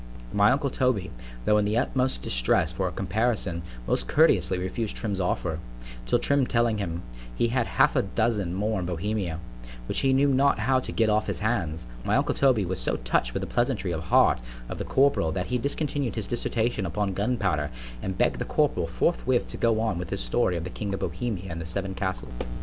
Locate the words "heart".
14.05-14.39